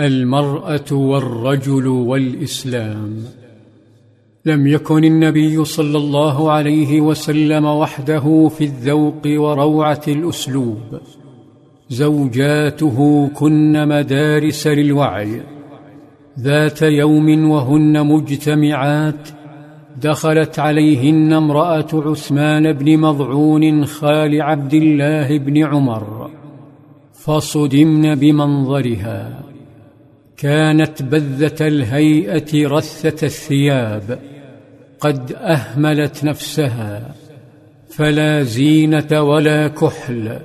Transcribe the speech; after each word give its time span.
المرأة 0.00 0.92
والرجل 0.92 1.86
والإسلام. 1.86 3.16
لم 4.46 4.66
يكن 4.66 5.04
النبي 5.04 5.64
صلى 5.64 5.98
الله 5.98 6.50
عليه 6.50 7.00
وسلم 7.00 7.64
وحده 7.64 8.48
في 8.48 8.64
الذوق 8.64 9.22
وروعة 9.26 10.00
الأسلوب. 10.08 11.00
زوجاته 11.90 13.28
كن 13.28 13.88
مدارس 13.88 14.66
للوعي. 14.66 15.40
ذات 16.38 16.82
يوم 16.82 17.50
وهن 17.50 18.06
مجتمعات 18.06 19.28
دخلت 20.02 20.58
عليهن 20.58 21.32
امرأة 21.32 21.88
عثمان 21.92 22.72
بن 22.72 22.98
مضعون 22.98 23.84
خال 23.84 24.42
عبد 24.42 24.74
الله 24.74 25.38
بن 25.38 25.64
عمر. 25.64 26.30
فصدمن 27.12 28.14
بمنظرها. 28.14 29.51
كانت 30.42 31.02
بذة 31.02 31.66
الهيئة 31.66 32.68
رثة 32.68 33.26
الثياب. 33.26 34.18
قد 35.00 35.32
أهملت 35.32 36.24
نفسها. 36.24 37.14
فلا 37.88 38.42
زينة 38.42 39.22
ولا 39.22 39.68
كحل 39.68 40.38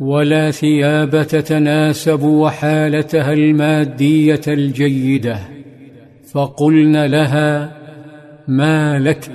ولا 0.00 0.50
ثياب 0.50 1.26
تتناسب 1.26 2.22
وحالتها 2.22 3.32
المادية 3.32 4.40
الجيدة. 4.48 5.38
فقلن 6.32 7.06
لها 7.06 7.76
ما 8.48 8.98
لك؟ 8.98 9.30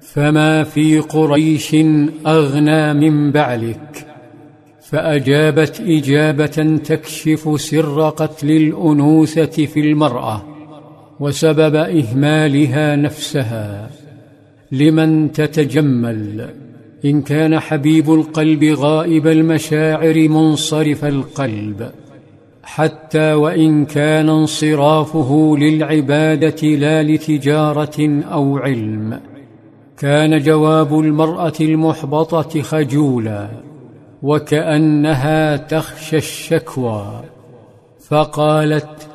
فما 0.00 0.62
في 0.62 0.98
قريش 0.98 1.76
أغنى 2.26 2.94
من 2.94 3.32
بعلك؟ 3.32 3.93
فأجابت 4.84 5.80
إجابة 5.80 6.78
تكشف 6.84 7.60
سر 7.60 8.08
قتل 8.08 8.50
الأنوثة 8.50 9.66
في 9.66 9.80
المرأة 9.80 10.44
وسبب 11.20 11.74
إهمالها 11.74 12.96
نفسها. 12.96 13.90
لمن 14.72 15.32
تتجمل؟ 15.32 16.48
إن 17.04 17.22
كان 17.22 17.60
حبيب 17.60 18.14
القلب 18.14 18.64
غائب 18.64 19.26
المشاعر 19.26 20.28
منصرف 20.28 21.04
القلب 21.04 21.90
حتى 22.62 23.32
وإن 23.32 23.84
كان 23.84 24.28
انصرافه 24.28 25.56
للعبادة 25.58 26.68
لا 26.68 27.02
لتجارة 27.02 28.22
أو 28.32 28.58
علم 28.58 29.20
كان 29.98 30.38
جواب 30.38 31.00
المرأة 31.00 31.52
المحبطة 31.60 32.62
خجولا. 32.62 33.48
وكأنها 34.24 35.56
تخشى 35.56 36.16
الشكوى 36.16 37.20
فقالت 38.08 39.08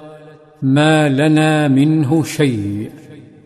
ما 0.62 1.10
لنا 1.10 1.68
منه 1.68 2.24
شيء 2.24 2.90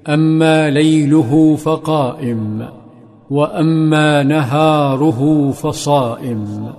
أما 0.07 0.69
ليله 0.69 1.55
فقائم 1.55 2.67
وأما 3.29 4.23
نهاره 4.23 5.51
فصائم. 5.51 6.73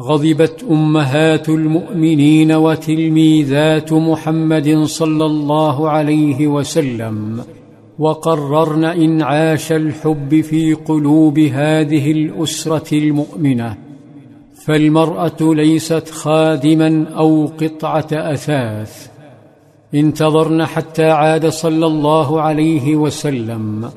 غضبت 0.00 0.64
أمهات 0.70 1.48
المؤمنين 1.48 2.52
وتلميذات 2.52 3.92
محمد 3.92 4.82
صلى 4.84 5.26
الله 5.26 5.90
عليه 5.90 6.46
وسلم 6.46 7.40
وقررن 7.98 8.84
انعاش 8.84 9.72
الحب 9.72 10.40
في 10.40 10.74
قلوب 10.74 11.38
هذه 11.38 12.12
الأسرة 12.12 12.98
المؤمنة 12.98 13.76
فالمرأة 14.66 15.36
ليست 15.40 16.08
خادما 16.08 17.06
أو 17.16 17.46
قطعة 17.46 18.06
أثاث. 18.12 19.08
انتظرن 19.94 20.66
حتى 20.66 21.04
عاد 21.04 21.46
صلى 21.46 21.86
الله 21.86 22.40
عليه 22.40 22.96
وسلم 22.96 23.90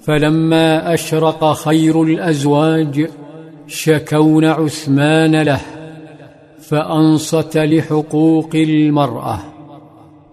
فلما 0.00 0.94
أشرق 0.94 1.52
خير 1.52 2.02
الأزواج 2.02 3.08
شكون 3.66 4.44
عثمان 4.44 5.42
له 5.42 5.60
فأنصت 6.60 7.56
لحقوق 7.56 8.50
المرأة. 8.54 9.38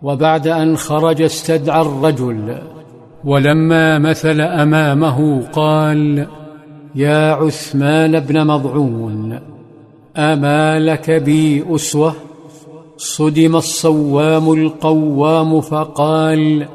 وبعد 0.02 0.48
أن 0.48 0.78
خرج 0.78 1.22
استدعى 1.22 1.82
الرجل 1.82 2.62
ولما 3.26 4.00
مثل 4.00 4.42
أمامه 4.42 5.42
قال 5.42 6.28
يا 6.96 7.32
عثمان 7.32 8.20
بن 8.20 8.48
مضعون 8.48 9.40
اما 10.18 10.80
لك 10.80 11.12
بي 11.12 11.76
أسوة؟ 11.76 12.14
صدم 12.98 13.56
الصوام 13.56 14.54
القوام 14.54 15.62
فقال 15.62 16.68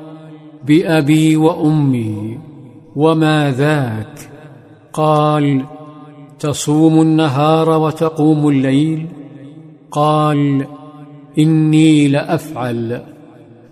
بأبي 0.64 1.36
وأمي 1.36 2.38
وما 2.96 3.50
ذاك؟ 3.50 4.30
قال 4.92 5.64
تصوم 6.38 7.02
النهار 7.02 7.68
وتقوم 7.70 8.48
الليل؟ 8.48 9.06
قال 9.90 10.66
إني 11.38 12.08
لأفعل 12.08 13.16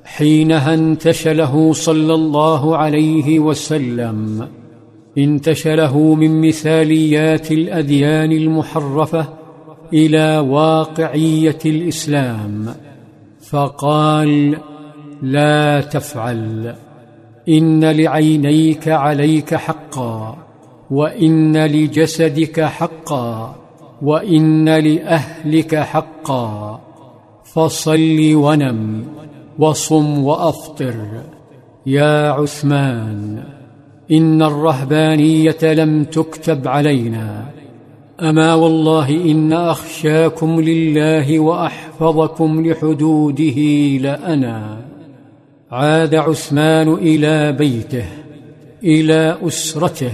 حينها 0.05 0.75
انتشله 0.75 1.73
صلى 1.73 2.15
الله 2.15 2.77
عليه 2.77 3.39
وسلم. 3.39 4.49
انتشله 5.19 6.15
من 6.15 6.49
مثاليات 6.49 7.53
الأديان 7.53 8.33
المحرفة 8.33 9.29
إلى 9.93 10.39
واقعية 10.39 11.59
الإسلام. 11.67 12.75
فقال 13.51 14.57
لا 15.23 15.81
تفعل 15.81 16.75
إن 17.49 17.85
لعينيك 17.85 18.89
عليك 18.89 19.55
حقا 19.55 20.37
وإن 20.91 21.67
لجسدك 21.67 22.61
حقا 22.61 23.57
وإن 24.03 24.69
لأهلك 24.69 25.77
حقا. 25.77 26.81
فصل 27.45 28.35
ونم. 28.35 29.05
وصم 29.59 30.25
وأفطر. 30.25 30.95
يا 31.87 32.31
عثمان 32.31 33.43
إن 34.13 34.43
الرهبانية 34.43 35.59
لم 35.63 36.05
تكتب 36.05 36.69
علينا. 36.69 37.47
أما 38.21 38.55
والله 38.55 39.11
إن 39.11 39.53
أخشاكم 39.53 40.61
لله 40.61 41.39
وأحفظكم 41.39 42.67
لحدوده 42.67 43.59
لأنا. 44.01 44.85
عاد 45.71 46.15
عثمان 46.15 46.95
إلى 46.95 47.53
بيته 47.53 48.05
إلى 48.85 49.37
أسرته. 49.47 50.13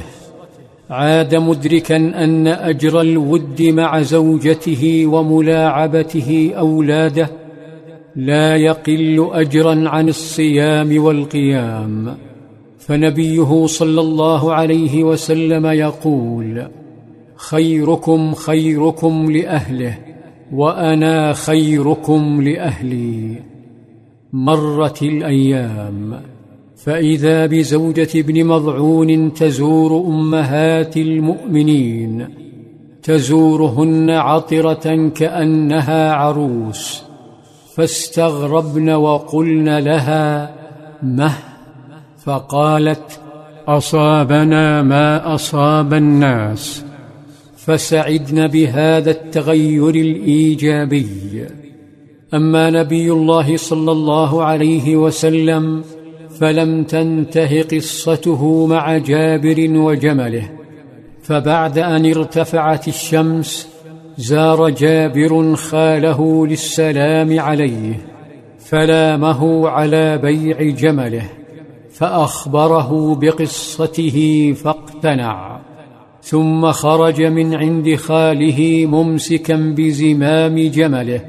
عاد 0.90 1.34
مدركا 1.34 1.96
أن 1.96 2.46
أجر 2.46 3.00
الود 3.00 3.62
مع 3.62 4.02
زوجته 4.02 5.06
وملاعبته 5.06 6.52
أولاده. 6.58 7.30
لا 8.16 8.56
يقل 8.56 9.28
أجرا 9.32 9.88
عن 9.88 10.08
الصيام 10.08 11.04
والقيام. 11.04 12.16
فنبيه 12.78 13.66
صلى 13.66 14.00
الله 14.00 14.52
عليه 14.54 15.04
وسلم 15.04 15.66
يقول 15.66 16.68
خيركم 17.36 18.34
خيركم 18.34 19.30
لأهله 19.30 19.98
وأنا 20.52 21.32
خيركم 21.32 22.42
لأهلي. 22.42 23.50
مرت 24.32 25.02
الأيام 25.02 26.20
فإذا 26.76 27.46
بزوجة 27.46 28.08
ابن 28.16 28.44
مضعون 28.44 29.32
تزور 29.32 30.06
أمهات 30.06 30.96
المؤمنين 30.96 32.28
تزورهن 33.02 34.10
عطرة 34.10 35.08
كأنها 35.08 36.12
عروس 36.12 37.09
فاستغربن 37.80 38.90
وقلن 38.90 39.78
لها 39.78 40.54
مه؟ 41.02 41.32
فقالت 42.24 43.20
أصابنا 43.68 44.82
ما 44.82 45.34
أصاب 45.34 45.94
الناس. 45.94 46.84
فسعدن 47.56 48.46
بهذا 48.46 49.10
التغير 49.10 49.88
الإيجابي. 49.88 51.46
أما 52.34 52.70
نبي 52.70 53.12
الله 53.12 53.56
صلى 53.56 53.92
الله 53.92 54.44
عليه 54.44 54.96
وسلم 54.96 55.84
فلم 56.40 56.84
تنته 56.84 57.62
قصته 57.62 58.66
مع 58.66 58.98
جابر 58.98 59.70
وجمله. 59.70 60.50
فبعد 61.22 61.78
أن 61.78 62.06
ارتفعت 62.06 62.88
الشمس 62.88 63.69
زار 64.20 64.70
جابر 64.70 65.54
خاله 65.54 66.46
للسلام 66.46 67.40
عليه 67.40 68.00
فلامه 68.58 69.68
على 69.68 70.18
بيع 70.18 70.70
جمله 70.70 71.22
فأخبره 71.90 73.14
بقصته 73.14 74.52
فاقتنع 74.64 75.60
ثم 76.22 76.72
خرج 76.72 77.22
من 77.22 77.54
عند 77.54 77.94
خاله 77.94 78.86
ممسكا 78.86 79.56
بزمام 79.76 80.58
جمله 80.58 81.20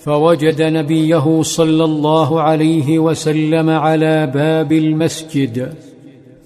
فوجد 0.00 0.62
نبيه 0.62 1.42
صلى 1.42 1.84
الله 1.84 2.40
عليه 2.40 2.98
وسلم 2.98 3.70
على 3.70 4.26
باب 4.26 4.72
المسجد 4.72 5.74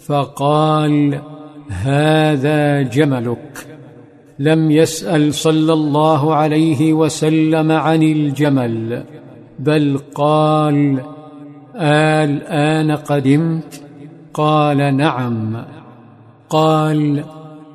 فقال 0.06 1.20
هذا 1.68 2.82
جملك. 2.82 3.71
لم 4.38 4.70
يسأل 4.70 5.34
صلى 5.34 5.72
الله 5.72 6.34
عليه 6.34 6.92
وسلم 6.92 7.72
عن 7.72 8.02
الجمل 8.02 9.04
بل 9.58 9.98
قال 10.14 11.00
الان 11.76 12.96
قدمت؟ 12.96 13.82
قال 14.34 14.96
نعم. 14.96 15.64
قال 16.50 17.24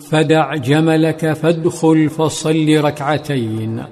فدع 0.09 0.55
جملك 0.55 1.33
فادخل 1.33 2.09
فصل 2.09 2.67
ركعتين. 2.77 3.83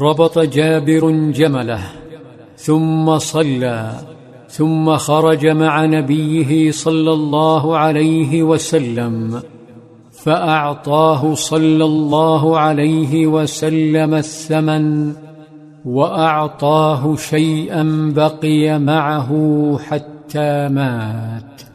ربط 0.00 0.38
جابر 0.38 1.10
جمله 1.30 1.80
ثم 2.56 3.18
صلى 3.18 3.92
ثم 4.48 4.96
خرج 4.96 5.46
مع 5.46 5.84
نبيه 5.84 6.70
صلى 6.70 7.12
الله 7.12 7.76
عليه 7.76 8.42
وسلم. 8.42 9.42
فأعطاه 10.24 11.34
صلى 11.34 11.84
الله 11.84 12.58
عليه 12.58 13.26
وسلم 13.26 14.14
الثمن 14.14 15.12
وأعطاه 15.84 17.16
شيئا 17.16 18.12
بقي 18.16 18.78
معه 18.78 19.30
حتى 19.88 20.68
مات. 20.68 21.69